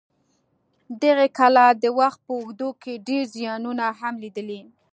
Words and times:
دغې 1.01 1.27
کلا 1.37 1.67
د 1.83 1.85
وخت 1.99 2.19
په 2.25 2.31
اوږدو 2.39 2.69
کې 2.81 2.93
ډېر 3.07 3.23
زیانونه 3.35 3.85
هم 3.99 4.13
لیدلي. 4.23 4.61